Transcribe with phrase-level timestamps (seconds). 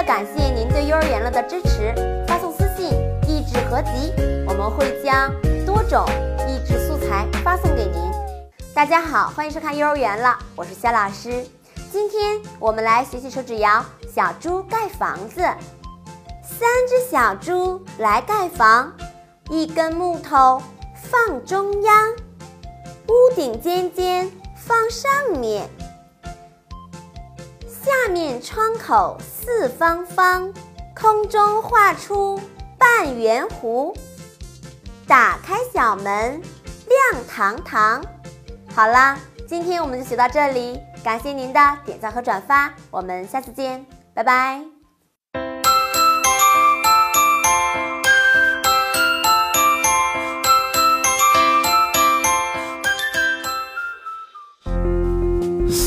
[0.00, 1.94] 了感谢您对幼儿园了的支持，
[2.26, 2.90] 发送私信
[3.28, 4.10] “益智合集”，
[4.48, 5.30] 我们会将
[5.66, 6.06] 多种
[6.48, 8.10] 益智素材发送给您。
[8.72, 11.44] 大家好，欢迎收看幼儿园了，我是肖老师。
[11.92, 13.84] 今天我们来学习手指谣
[14.14, 15.42] 《小猪盖房子》。
[16.42, 18.90] 三只小猪来盖房，
[19.50, 20.62] 一根木头
[20.94, 22.12] 放中央，
[23.06, 25.68] 屋顶尖尖放上面。
[28.10, 30.52] 面窗口四方方，
[30.94, 32.40] 空中画出
[32.78, 33.94] 半圆弧。
[35.06, 36.40] 打开小门，
[36.86, 38.04] 亮堂堂。
[38.74, 39.18] 好啦，
[39.48, 43.84] 今天我们就学到这里，感谢您的点赞和转发，我们下次见，
[44.14, 44.79] 拜拜。